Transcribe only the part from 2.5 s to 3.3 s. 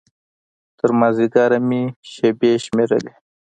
شمېرلې.